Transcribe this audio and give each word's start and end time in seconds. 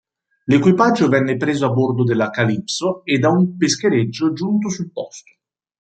L'equipaggio 0.47 1.07
venne 1.09 1.37
preso 1.37 1.67
a 1.67 1.71
bordo 1.71 2.03
dalla 2.03 2.31
"Calipso" 2.31 3.05
e 3.05 3.19
da 3.19 3.29
un 3.29 3.55
peschereccio 3.55 4.33
giunto 4.33 4.67
sul 4.69 4.91
posto. 4.91 5.31